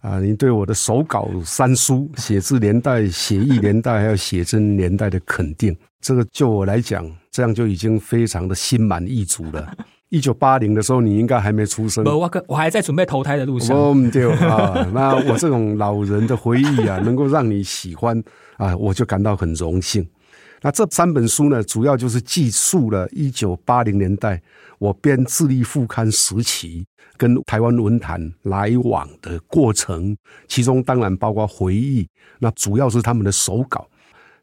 [0.00, 9.76] 啊，您对我的手稿三书写字年代、写意年代还有写真年代的肯定，这个就我来讲，这样就已经非常的心满意足了。
[10.12, 12.04] 一九八零的时候，你应该还没出生。
[12.04, 13.74] 我我还在准备投胎的路上。
[13.74, 18.22] 哦，对啊， 那我这种老人的回忆啊，能够让你喜欢
[18.58, 20.06] 啊，我就感到很荣幸。
[20.60, 24.42] 那这三本书呢，主要就是记述了一九八零年代
[24.78, 26.84] 我编智力副刊时期
[27.16, 30.14] 跟台湾文坛来往的过程，
[30.46, 32.06] 其中当然包括回忆，
[32.38, 33.88] 那主要是他们的手稿。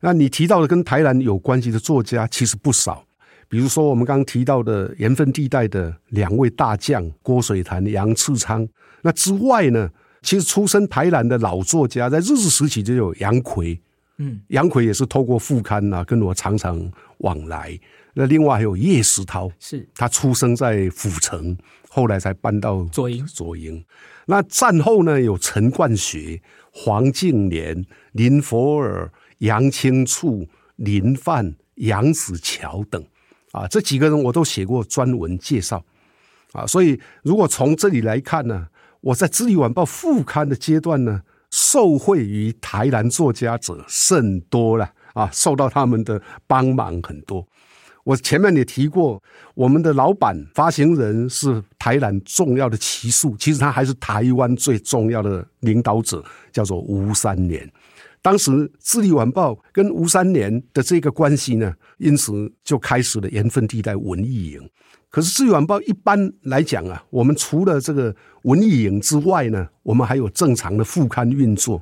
[0.01, 3.03] 那你提到的跟台南有关系的作家，其实不少。
[3.49, 8.65] 比如说，我们刚刚提到的盐分地带的两位大将郭水潭、杨次昌，
[9.01, 9.89] 那之外呢，
[10.21, 13.81] 其实出身台南的老作家，在日治时期就有杨奎，
[14.17, 16.79] 嗯，杨奎也是透过副刊啊，跟我常常
[17.17, 17.77] 往来。
[18.13, 21.57] 那另外还有叶石涛，是他出生在府城，
[21.89, 23.25] 后来才搬到左营。
[23.25, 23.83] 左营。
[24.27, 26.39] 那战后呢，有陈冠学、
[26.71, 33.03] 黄敬年、林佛尔、杨清处、林范、杨子乔等。
[33.51, 35.83] 啊，这几个人我都写过专文介绍
[36.51, 38.67] 啊，所以如果从这里来看呢，
[39.01, 47.47] 我在《智利晚报》副刊的阶段呢，受惠于台南作家者甚多了啊，受到他们的帮忙很多。
[48.05, 49.21] 我前面也提过，
[49.53, 57.69] 我们的老板发行人是台南重要的奇数，其实他还是台湾最重要的领导者，叫做吴三连。
[58.21, 64.69] 当时《智利晚报》跟吴三连的这个关系呢，因此就开始了盐分地带文艺营。
[65.09, 71.81] 可是《智利晚报》一般来讲啊，我们除了这个文艺营之外呢，我们还有正常的副刊运作。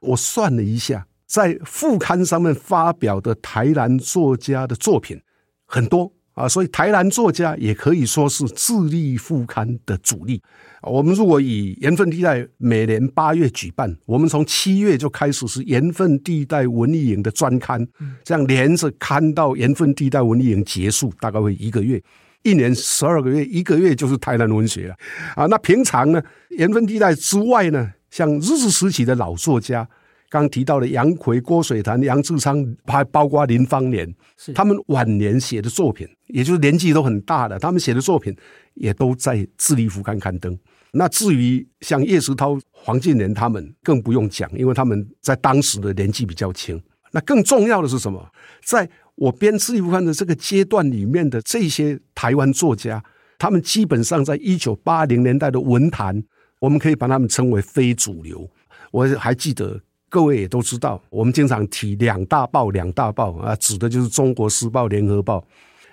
[0.00, 5.20] 我算了一下，在副刊上面发表的台南作家的作品。
[5.64, 10.40] 很多啊，所以台南作家也可以说是智利副刊的主力。
[10.82, 17.84] 我们如果以盐分地带每年八月举办，我们从七月就开始是盐分地带文艺营的专刊，
[18.22, 22.00] 这样连着刊到盐分地带文艺营结束，大概会一个月，
[22.42, 24.94] 一年十二个月，一个月就是台南文学了
[25.36, 25.46] 啊。
[25.46, 29.88] 那平常呢，盐分地带之外呢，像日治时期的老作家。
[30.28, 34.12] 刚提到的杨奎、郭水潭、杨志昌，还包括林芳年，
[34.54, 38.36] 他们晚年写的作品，也就是年纪都很大的，他们写的作品
[38.74, 40.58] 也都在《智利副刊》刊登。
[40.92, 46.80] 那至于像叶石涛、黄敬年他们，更不用讲，因为他们在当时的年纪比较轻。
[47.12, 48.28] 那更重要的是什么？
[48.64, 53.02] 在我编《智利副刊》的这个阶段里面的这些台湾作家，
[53.38, 56.22] 他们基本上在一九八零年代的文坛，
[56.60, 58.50] 我们可以把他们称为非主流。
[58.90, 59.80] 我还记得。
[60.16, 65.40] 各位也都知道，我们经常提两大报，两大报啊，指的就是《中国时报》《联合报》。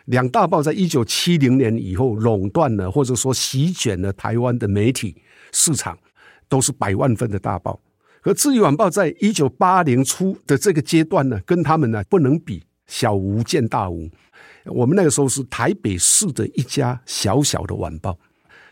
[0.06, 5.98] 两大报在一九七零年以后垄断了，或者说席卷了台湾的媒体市场，
[6.48, 7.78] 都是百万份的大报。
[8.22, 14.10] 和《自由晚报》在一九八零初的这个阶段呢，跟他们呢不能比，小巫见大巫。
[14.68, 18.18] 我们那个时候是台北市的一家小小的晚报，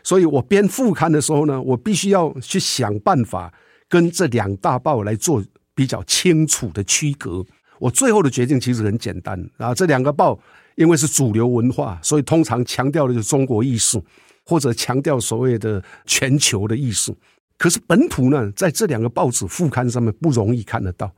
[0.02, 3.52] 所以我编副刊的时候呢，我必须要去想办法。
[3.92, 7.44] 跟这两大报来做比较清楚的区隔，
[7.78, 9.74] 我最后的决定其实很简单啊。
[9.74, 10.40] 这两个报
[10.76, 14.02] 因为是主流文化，所以通常强调的就是中国意识，
[14.46, 17.14] 或者强调所谓的全球的意识。
[17.58, 21.14] 可是本土呢，在这两个报纸副刊上面不容易看得到，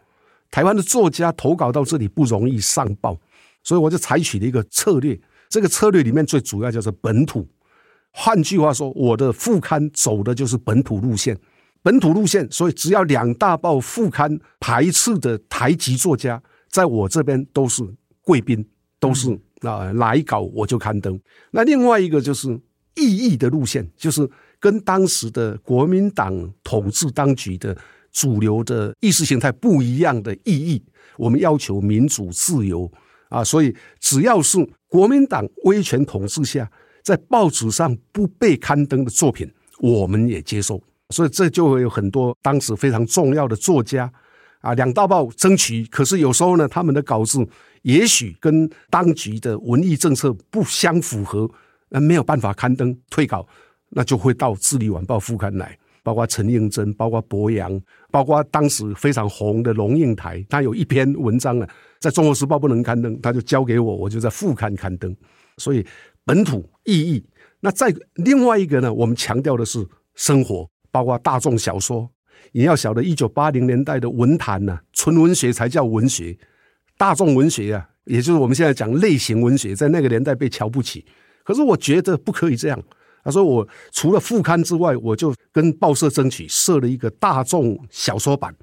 [0.50, 3.16] 台湾的作家投稿到这里不容易上报，
[3.62, 5.16] 所以我就采取了一个策略。
[5.48, 7.46] 这个策略里面最主要就是本土，
[8.10, 11.38] 换句话说，我的副刊走的就是本土路线。
[11.84, 17.82] 本土路线，所以只要两大报副刊排斥的台籍作家，在我这边都是
[18.22, 18.66] 贵宾，
[18.98, 21.20] 都是啊来稿我就刊登。
[21.50, 22.58] 那另外一个就是
[22.96, 24.26] 异议的路线，就是
[24.58, 27.76] 跟当时的国民党统治当局的
[28.10, 30.82] 主流的意识形态不一样的异议。
[31.18, 32.90] 我们要求民主自由
[33.28, 40.82] 啊，所以只要是国民党威权统治下在报纸上不被刊登的作品，我们也接受。
[41.10, 44.10] 所以这就会有很多当时非常重要的作家
[44.60, 45.84] 啊，两大报争取。
[45.86, 47.46] 可是有时候呢，他们的稿子
[47.82, 51.48] 也许跟当局的文艺政策不相符合，
[51.90, 53.46] 那没有办法刊登退稿，
[53.90, 55.78] 那就会到《智利晚报》副刊来。
[56.02, 65.16] 包括陈应真，包括博洋，包括当时非常红的龙应台，他有一篇文章啊，在中国时报不能刊登，他就交给我，我就在副刊刊登。
[65.56, 65.86] 所以
[66.24, 67.24] 本土意义。
[67.60, 70.68] 那在另外一个呢，我们强调的是生活。
[70.94, 72.08] 包括大众小说，
[72.52, 76.38] 你要晓得，一九八零年代的文坛呢，纯文学才叫文学，
[76.96, 81.04] 大众文学啊，也就是我们现在讲类型文学，在那个年代被瞧不起。
[81.42, 82.80] 可是我觉得不可以这样。
[83.24, 88.54] 他说，我除了副刊之外，我就跟报社争取设了一个大众小说版，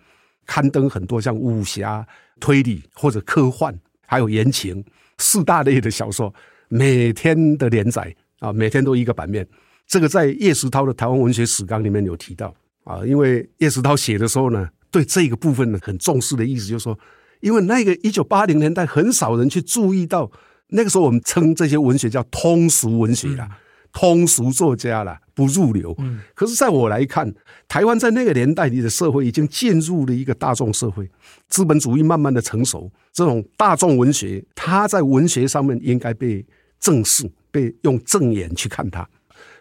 [0.45, 2.07] 刊登很多像武侠、
[2.39, 4.81] 推理或者科幻，还有言情
[5.17, 6.33] 四大类的小说，
[6.69, 9.45] 每天的连载啊，每天都一个版面。
[9.91, 16.97] 这个在叶石涛的台湾文学史纲里面有提到啊，因为叶石涛写的时候呢，对这个部分呢很重视的意思，就是说，
[17.41, 20.31] 因为那个一九八零年代很少人去注意到，
[20.69, 23.49] 那个时候我们称这些文学叫通俗文学啦，
[23.91, 25.93] 通俗作家啦，不入流。
[25.97, 27.29] 嗯，可是在我来看，
[27.67, 31.11] 台湾在那个年代里的社会已经进入了一个大众社会，
[31.49, 36.45] 资本主义慢慢的成熟，这种大众文学，它在文学上面应该被
[36.79, 39.05] 正视，被用正眼去看它。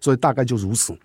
[0.00, 0.98] 所以大概就如此，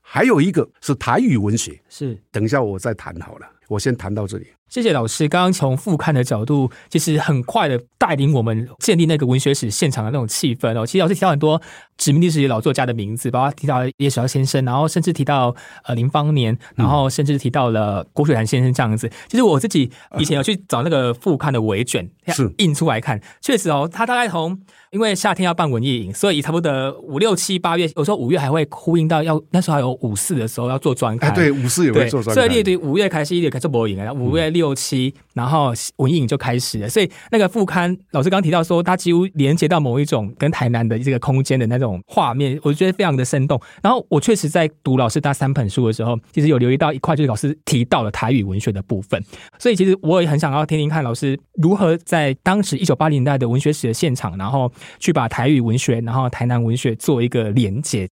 [0.00, 2.16] 还有一个是台语文学，是。
[2.30, 4.46] 等一下我再谈好了，我先谈到这里。
[4.68, 10.84] 谢谢老师，刚刚从复刊的角度，其实很快的带领我们建立那个文学史现场的那种气氛哦。
[10.84, 11.60] 其实老师提到很多
[11.96, 15.54] 殖民地时期老作家的名字，包括提到叶绍先生，然后甚至提到
[15.84, 19.10] 呃林芳年，然后甚至提到了郭雪潭先生这样子。
[19.28, 24.60] 其实我自己以前有去找那个复刊的围卷，是印出来看，确实哦，他大概从。
[24.90, 31.34] 因为夏天要办文艺营，所以差不多五六七八月，有时候五月还会呼应到要那时候还有五四的时候要做专刊。
[31.34, 32.42] 对，五四也会做专刊。
[32.42, 36.88] 所以列队五月开始一点开始播影啊，五月六七，然后文影就开始了。
[36.88, 43.60] 所以那个副刊老师刚提到说，他几乎连接到某一种跟台南的这个空间的那种画面，我觉得非常的生动。
[43.80, 49.22] 然后我确实在读老师那三本书的时候，其实有留意到一块，就是老师提到了台语文学的部分。
[49.60, 55.58] 所以其实我也很想要听听看老师如何在当时一九八零年代的文学史的现场，然后去把台语。
[55.68, 58.08] 文学，然后台南文学做一个连接。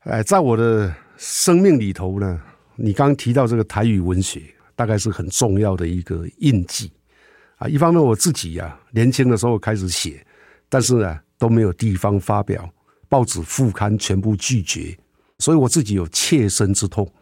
[0.00, 2.38] 哎，在我的生命里头呢，
[2.76, 4.42] 你刚刚提到这个台语文学，
[4.78, 6.88] 大概是很重要的一个印记
[7.56, 7.66] 啊。
[7.66, 10.24] 一方面我自己呀，年轻的时候开始写，
[10.68, 12.70] 但是呢都没有地方发表，
[13.08, 14.96] 报纸副刊全部拒绝，
[15.40, 17.12] 所以我自己有切身之痛。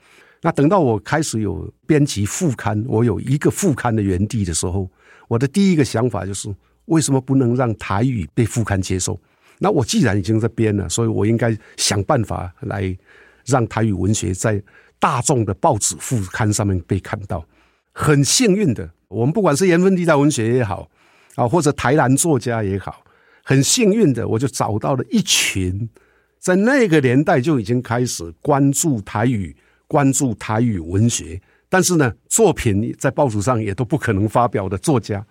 [0.43, 4.87] 那等到我开始有编辑副刊，我有一个副刊的园地的时候，
[5.27, 9.19] 我的第一个想法就是，为什么不能让台语被副刊接受？
[9.59, 12.95] 那我既然已经在编了，所以我应该想办法来
[13.47, 14.63] 让台语文学在
[14.99, 17.47] 大众的报纸副刊上面被看到。
[17.93, 20.89] 很幸运的，我们不管是盐分地带文学也好，
[21.35, 23.03] 啊，或者台南作家也好，
[23.43, 25.89] 很幸运的，我就找到了一群
[26.39, 29.57] 在那个年代就已经开始关注台语、
[29.87, 35.25] 关注台语文学，但是呢，作品在报纸上也都不可能发表的作家。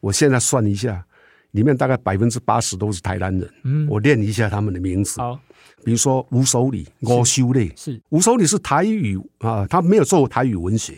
[0.00, 1.04] 我现在算一下。
[1.52, 3.50] 里面大概百分之八十都是台南人。
[3.64, 5.18] 嗯，我念一下他们的名字。
[5.18, 5.40] 好，
[5.86, 7.70] 比如说吴守礼、吴修烈。
[7.76, 10.94] 是吴守礼是台语啊，他没有做过台语文学，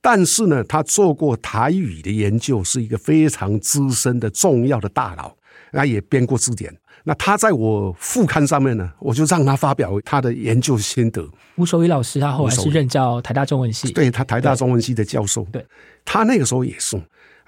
[0.00, 5.32] 但是呢，他做过台语的研究，是一个非常资深的重要的大佬。
[5.70, 6.76] 那也编过字典。
[7.04, 11.24] 那他在我副刊上面呢，我就让他发表他的研究心得。
[11.54, 15.46] 吴守礼老师，他后来是任教台大中文系，对他台大中文系的教授。
[15.52, 15.64] 对，
[16.04, 17.00] 他那个时候也是。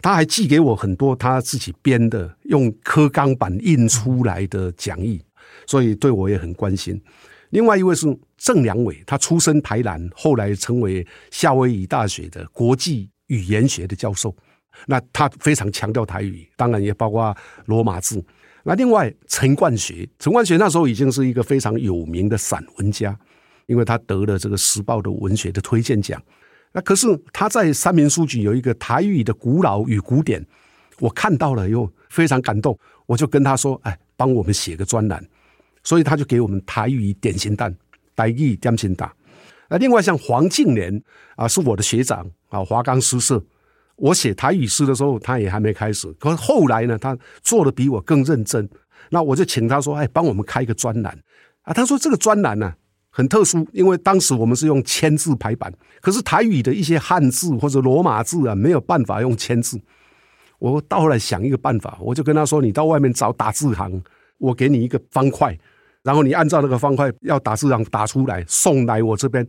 [0.02, 5.18] 他还寄给我很多他自己编的用刻钢板印出来的讲义，
[5.66, 7.00] 所以对我也很关心。
[7.50, 14.34] 另外一位是郑良伟，他出身台南，后来成为夏威夷大学的国际语言学的教授。
[14.86, 17.36] 那他非常强调台语，当然也包括
[17.66, 18.24] 罗马字。
[18.64, 23.16] 那另外陈冠学，陈冠学那时候已经是一个非常有名的散文家，
[23.66, 26.20] 因为他得了这个时报的文学的推荐奖。
[26.72, 30.44] 那可是他在三民书局有一个台语的古老与古典，
[30.98, 35.24] 我看到了又非常感动，我就跟他说：“哎，帮我们写个专栏。”
[35.84, 37.72] 所以他就给我们台语点心蛋，
[38.16, 39.08] 台语点心蛋。
[39.68, 41.00] 那另外像黄敬年
[41.36, 43.40] 啊，是我的学长啊，华冈诗社。
[43.96, 46.12] 我写台语诗的时候，他也还没开始。
[46.14, 48.68] 可是后来呢，他做的比我更认真。
[49.10, 51.16] 那我就请他说：“哎，帮我们开一个专栏。”
[51.62, 52.74] 啊，他说这个专栏呢。
[53.16, 59.80] 很特殊，因为当时我们是用签字排版，可是台语的一些汉字或者罗马字啊，没有办法用签字。
[60.58, 64.02] 我到后来想一个办法，我就跟他说：“你到外面找打字行，
[64.38, 65.56] 我给你一个方块，
[66.04, 69.44] 然后你按照那个方块要打字行打出来，送来我这边，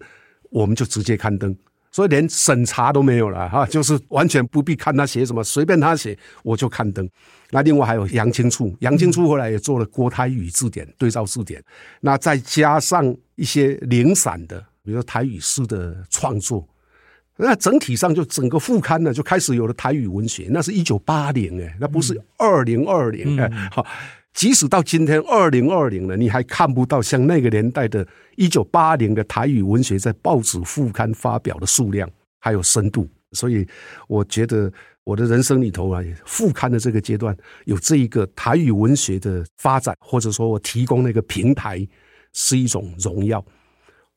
[0.49, 1.55] 我们就直接刊登。”
[1.91, 7.09] 所以连审查都没有了哈，就是完全不必看他写什么，随便他写我就刊登。
[7.51, 11.63] 那另外还有杨清处，杨清处后来也做了国台语字典对照字典。
[12.01, 16.67] 那再加上一些零散的，比如说台语诗的创作，
[17.37, 20.47] 那整体上就整个副刊呢就开始有了台语文学。
[20.49, 23.85] 那是一九八零哎，那不是二零二零哎，好。
[24.35, 32.07] 即使到今天二零二零了，你还看不到像那个年代的一九八零的台语文学在报纸副刊发表的数量
[32.41, 33.09] 还有深度。
[33.31, 33.65] 所以
[34.09, 34.71] 我觉得
[35.05, 41.87] 我的人生里头啊，副刊的这个阶段有这一个台语文学的发展，或者说我提供那个平台
[42.33, 43.43] 是一种荣耀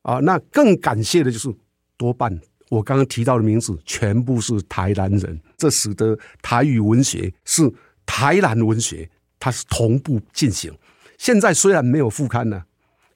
[0.03, 0.19] 啊。
[0.19, 1.49] 那更感谢的就是
[1.97, 2.37] 多半
[2.71, 7.73] 我刚刚提到的名字全部是台南人，这使得台语文学是
[8.05, 9.09] 台南文学。
[9.39, 10.73] 它是同步进行。
[11.17, 12.63] 现在虽然没有副刊呢，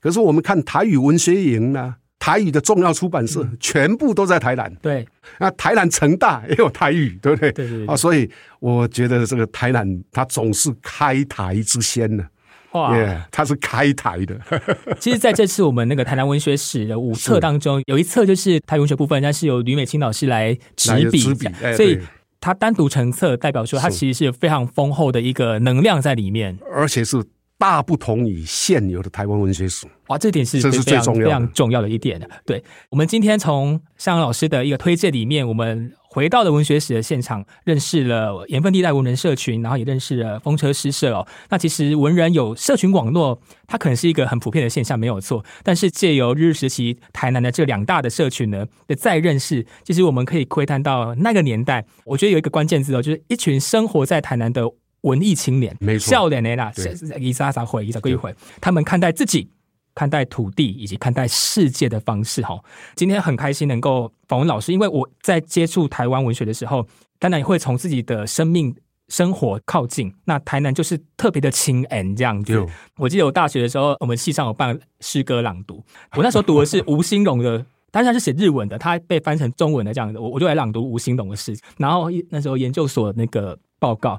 [0.01, 4.75] 可是我们看台语文学营呢，台语的重要出版社全部都在台南。
[4.83, 5.07] 对，
[5.39, 7.53] 那台南成大也有台语，对不对？
[7.53, 12.25] 对对啊，所以我觉得这个台南它总是开台之先呢。
[12.73, 12.93] 哇，
[13.31, 14.37] 它是开台的。
[14.99, 21.21] 其实，在这次我们那个台南文学史的五册当中，有一册就是台文学部分，那是由吕美清老师来执笔，
[21.77, 22.01] 所以。
[22.43, 27.25] 它单独成册，代表说它其实是非常丰厚的一个能量在里面，而且是
[27.63, 29.87] 大不同于现有的台湾文学史。
[30.09, 32.29] 哇，这点是这是最重要非常重要的一点的。
[32.45, 32.61] 对
[32.91, 41.25] 我们今天从向阳老师的一个推荐里面，我们回到了文学史的现场，认识了盐分地带文人社群，然后也认识了风车诗社哦。
[41.51, 45.45] 那其实文人有社群网络，它可能是一个很普遍的现象，没有错。
[45.63, 54.69] 但是借由日治时期台南的这两大的社群呢的再认识，其实我们可以窥探到那个年代，我觉得有一个关键字哦，就是一群生活在台南的
[55.03, 59.49] 文艺青年，没错笑脸的啦，对一撒撒会，一撒归一回，他们看待自己。
[59.95, 62.59] 看待土地以及看待世界的方式，哈，
[62.97, 66.87] 今天很开心能够访问老师，因为我在接触台湾文学的时候，
[67.19, 68.75] 当然也会从自己的生命
[69.09, 70.11] 生活靠近。
[70.25, 72.67] 那台南就是特别的亲恩这样子。
[72.97, 75.85] 我记得我大学的时候，我们系上有办诗歌朗读，
[76.17, 77.63] 我那时候读的是吴兴荣的。
[77.91, 81.55] 但是他是写日文的，他被翻成中文的这样子，我我就来朗读吴兴荣的诗。
[81.77, 84.19] 然后那时候研究所那个报告，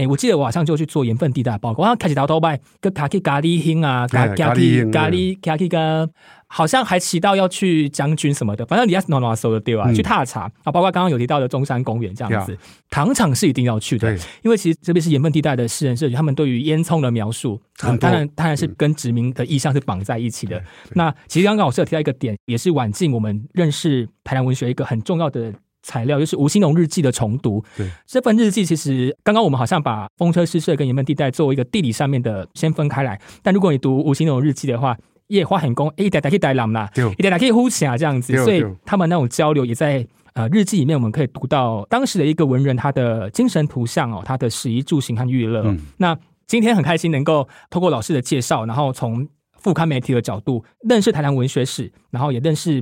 [0.00, 6.10] 哎，我记得我好像就去做盐分地带的报告，我好像开始到头拜跟卡基咖喱厅啊，咖哎咖咖喱咖喱咖喱跟，
[6.46, 9.84] 好像还骑到要去将军什么的，反正你要弄弄搜的对吧？
[9.88, 9.94] 嗯。
[9.94, 10.50] 去踏查。
[10.64, 12.56] 啊，包括刚刚有提到的中山公园这样子，
[12.88, 17.60] 糖厂是一定要去的，因为其实这边是盐分地带的私人社区，他们对于烟囱的描述，
[18.00, 20.62] 当然当然是跟殖民的意象是绑在一起的。
[20.94, 25.52] 那其实刚刚老师有提到一个点，也是晚近我们认识台南文学一个很重要的
[25.82, 27.62] 材料，就是吴兴荣日记的重读。
[27.76, 34.96] 对，这份日记其实刚刚我们好像把风车诗社跟盐分地带作为一个地理上面的先分开来，但如果你读吴兴荣日记的话，
[35.28, 37.10] 夜花很工，哎，一点可以带朗啦，对。
[37.12, 40.06] 一点可以呼起啊，这样子，所以他们那种交流也在。
[40.32, 45.74] 呃，日记里面我们可以读到当时的一个文人他的精神图像哦，他的食衣住行和娱乐。
[45.96, 46.16] 那
[46.46, 49.26] 今天很开心能够透过老师的介绍，然后从
[49.58, 52.80] 副刊媒体的角度认识台南文学史，然后也认识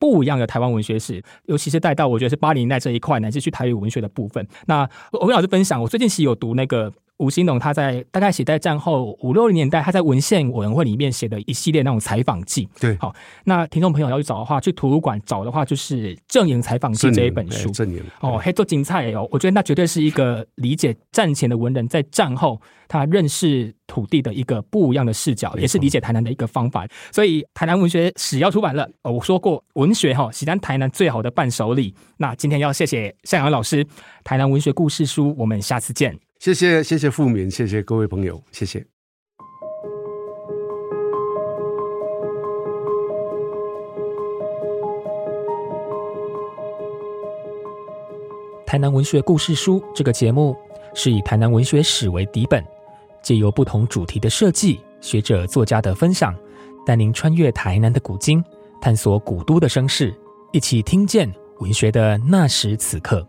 [0.00, 4.44] 不一样的台湾文学史，尤其是带到我觉得是八零年代这一块，乃至去台语文学的部分。
[4.66, 4.80] 那
[5.12, 6.92] 我我跟老师分享，我最近其实有读那个。
[7.20, 12.66] 吴兴龙他在大概写在战后五六零年代，他在文献委员会里面写的一系列那种采访记。
[12.80, 13.14] 对好，
[13.44, 17.70] 那听众朋友要去找的话，去图书馆找的话，就是《正营采访记》这一本书。
[17.70, 19.28] 正言哦，黑做精彩哦！
[19.30, 22.58] 我觉得那绝对是一个理解战前的文人在战后
[22.88, 26.86] 他认识土地的一个不一样的视角，也是理解台南的一个方法。
[27.12, 31.94] 所以台南文学史要出版了，哦，我说过文学哈，喜欢台南最好的伴手礼。
[32.16, 33.86] 那今天要谢谢向阳老师，
[34.24, 36.18] 台南文学故事书，我们下次见。
[36.40, 38.82] 谢谢谢谢富民，谢谢各位朋友，谢谢。
[48.66, 50.56] 台南文学故事书这个节目
[50.94, 52.64] 是以台南文学史为底本，
[53.22, 56.34] 借由不同主题的设计、学者、作家的分享，
[56.86, 58.42] 带您穿越台南的古今，
[58.80, 60.18] 探索古都的声势，
[60.54, 63.28] 一起听见文学的那时此刻。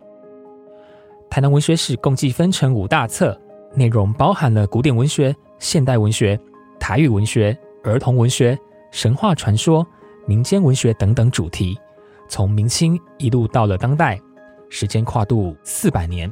[1.31, 3.39] 台南文学史共计分成五大册，
[3.73, 6.37] 内容包含了古典文学、现代文学、
[6.77, 8.59] 台语文学、儿童文学、
[8.91, 9.87] 神话传说、
[10.27, 11.79] 民间文学等等主题，
[12.27, 14.19] 从明清一路到了当代。
[14.69, 16.29] 时间跨度四百年。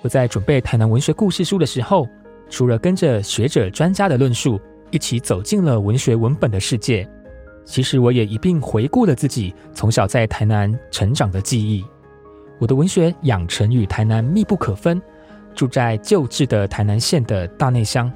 [0.00, 2.08] 我在准备台南文学故事书的时候，
[2.48, 4.58] 除了跟着学者专家的论述，
[4.90, 7.06] 一起走进了文学文本的世界，
[7.66, 11.84] 其实我也一并回顾了自己从小在台南成长的记忆。
[12.58, 15.00] 我的文学养成与台南密不可分，
[15.54, 18.10] 住在旧制的台南县的大内乡，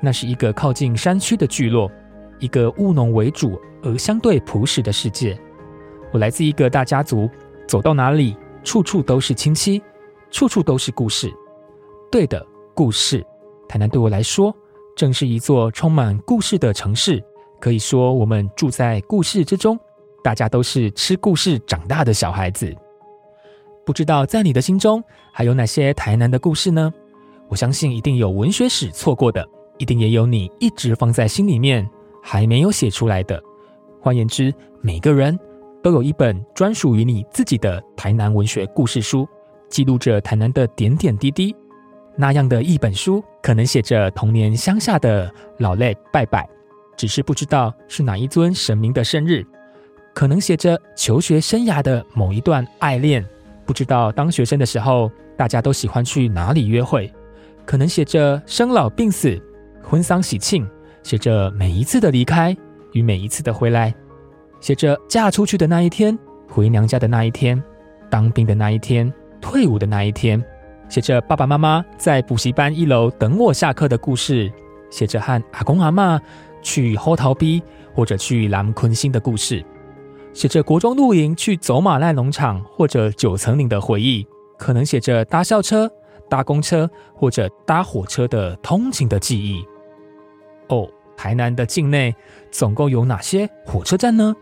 [0.00, 1.90] 那是一个靠近山区的聚落，
[2.38, 5.38] 一个务农为主而相对朴实的世界。
[6.12, 7.28] 我来自一个大家族，
[7.66, 8.36] 走到哪里。
[8.64, 9.82] 处处都是亲戚，
[10.30, 11.30] 处处都是故事。
[12.10, 12.42] 对的，
[12.72, 13.22] 故事。
[13.68, 14.56] 台南对我来说，
[14.96, 17.22] 正是一座充满故事的城市。
[17.60, 19.78] 可以说，我们住在故事之中，
[20.22, 22.74] 大家都是吃故事长大的小孩子。
[23.84, 26.92] 不知道在你的心中还有哪些台南的故事呢？
[27.48, 29.46] 我相信一定有文学史错过的，
[29.78, 31.88] 一定也有你一直放在心里面
[32.22, 33.42] 还没有写出来的。
[34.00, 35.38] 换言之，每个人。
[35.82, 39.28] 都有一本专属于你自己的台南文学故事书，
[39.68, 41.54] 记录着台南的点点滴滴。
[42.16, 46.48] 那样的一本书，可能写着童年乡下的老泪拜拜，
[46.96, 49.42] 只是不知道是哪一尊神明的生日；
[50.14, 53.22] 可能写着求学生涯的某一段爱恋，
[53.66, 57.08] 不知道当学生的时候大家都喜欢去哪里约会；
[57.64, 59.40] 可能写着生老病死、
[59.82, 60.68] 婚丧喜庆，
[61.02, 62.56] 写着每一次的离开
[62.92, 63.94] 与每一次的回来。
[64.60, 67.62] 写着嫁出去的那一天，回娘家的那一天，
[68.08, 70.42] 当兵的那一天，退伍的那一天，
[70.88, 74.50] 写着爸爸妈妈在补习班一楼等我下课的故事，
[74.90, 76.20] 写着和阿公阿妈
[76.62, 77.62] 去后逃逼
[77.92, 79.62] 或者去蓝昆星的故事，
[80.34, 84.26] 写着国中露营去走马濑农场或者九层岭的回忆，
[84.58, 85.88] 可能写着搭校车、
[86.28, 89.64] 搭公车或者搭火车的通勤的记忆。
[90.68, 92.12] 哦，台南的境内
[92.50, 94.34] 总共有哪些火车站呢？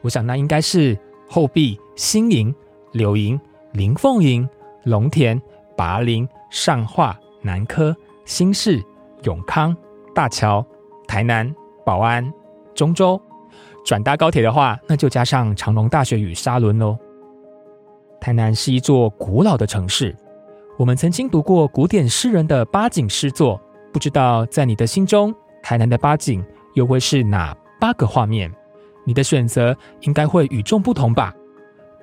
[0.00, 0.96] 我想那应该是
[1.28, 2.54] 后壁、新营、
[2.92, 3.38] 柳营、
[3.72, 4.48] 林凤营、
[4.84, 5.40] 龙田、
[5.76, 8.80] 拔林、上化、南科、新市、
[9.24, 9.76] 永康、
[10.14, 10.64] 大桥、
[11.08, 11.52] 台南、
[11.84, 12.32] 保安、
[12.76, 13.20] 中州。
[13.84, 16.96] 转搭高铁的话，那就加上长隆大学与沙仑喽。
[18.20, 20.14] 台南是一座古老的城市，
[20.78, 23.60] 我们曾经读过古典诗人的八景诗作，
[23.92, 26.44] 不知道在你的心中，台南的八景
[26.74, 28.52] 又会是哪八个画面？
[29.04, 31.34] 你的选择应该会与众不同吧？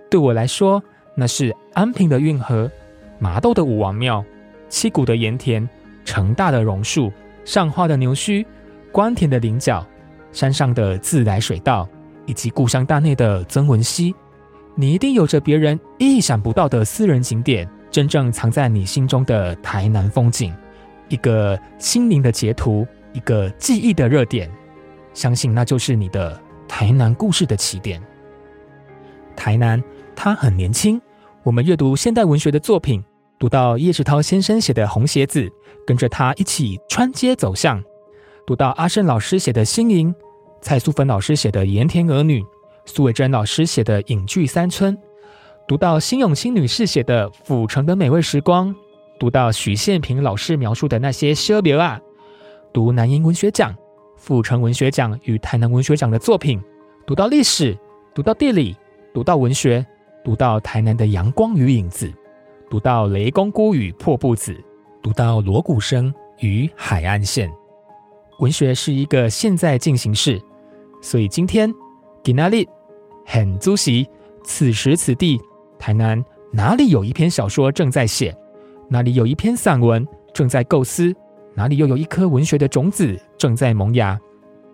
[0.09, 0.83] 对我来说，
[1.15, 2.69] 那是安平的运河、
[3.19, 4.21] 麻豆的武王庙、
[4.67, 5.67] 七股的盐田、
[6.03, 7.09] 成大的榕树、
[7.45, 8.45] 上花的牛须、
[8.91, 9.85] 关田的菱角、
[10.31, 11.87] 山上的自来水道，
[12.25, 14.13] 以及故乡大内的曾文溪。
[14.75, 20.53] 你一定有着别人意想不到的私人景点，真正藏在你心中的台南风景，
[21.07, 24.49] 一个心灵的截图，一个记忆的热点。
[25.13, 26.39] 相信那就是你的。
[26.71, 27.99] 台南故事的起点。
[29.35, 29.83] 台南，
[30.15, 31.01] 他很年轻。
[31.41, 33.03] 我们阅读现代文学的作品，
[33.39, 35.41] 读到叶世涛先生写的《红鞋子》，
[35.83, 37.81] 跟着他一起穿街走巷；
[38.49, 40.11] 读到阿胜老师写的《新营》，
[40.59, 42.41] 蔡素芬老师写的《盐田儿女》，
[42.83, 44.97] 苏伟珍老师写的《隐居三村》；
[45.67, 48.73] 读到辛永清女士写的《府城的美味时光》，
[49.19, 52.01] 读到许宪平老师描述的那些奢别啊，
[52.73, 53.71] 读南英文学奖。
[54.17, 56.59] 阜城文学奖与台南文学奖的作品，
[57.05, 57.77] 读到历史，
[58.15, 58.75] 读到地理，
[59.13, 59.85] 读到文学，
[60.25, 62.11] 读到台南的阳光与影子，
[62.67, 64.59] 读到雷公姑与破布子，
[65.03, 67.47] 读到锣鼓声与海岸线。
[68.39, 70.41] 文学是一个现在进行式，
[71.01, 71.73] 所以今天
[72.23, 72.67] 给那里
[73.25, 74.07] 很足席，
[74.43, 75.39] 此时此地，
[75.77, 78.35] 台南哪里有一篇小说正在写，
[78.87, 81.13] 哪里有一篇散文正在构思。
[81.55, 84.17] 哪里又有一颗文学的种子正在萌芽？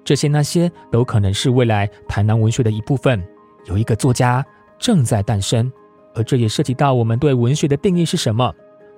[0.04, 3.26] 这些那些都可能是未来台南文学的一部分。
[3.66, 4.46] 有一个作家
[4.78, 5.72] 正在诞生，
[6.14, 8.54] 而这也涉及到我们对文学的定义是什么？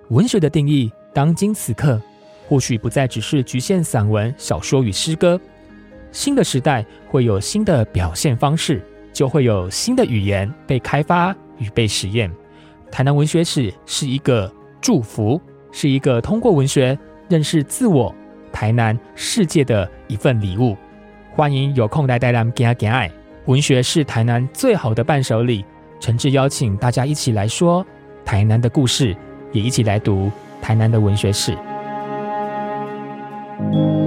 [0.09, 2.01] 文学的定义，当今此刻
[2.48, 5.39] 或许不再只是局限散文、小说与诗歌。
[6.12, 8.82] 新的时代会有新的表现方式，
[9.12, 12.32] 就会有新的语言被开发与被实验。
[12.89, 15.39] 台南文学史是一个祝福，
[15.72, 16.98] 是一个通过文学。
[17.30, 18.16] 认识自我，
[18.54, 20.78] 台南世界的一份礼物。
[21.34, 23.12] 欢迎有空来台南给给爱。
[23.48, 25.66] 文学是台南最好的伴手礼。
[26.00, 27.86] 诚挚邀请大家一起来说
[28.24, 29.14] 台南的故事，
[29.52, 30.32] 也一起来读
[30.62, 31.54] 台南的文学史。
[33.58, 34.07] Thank you.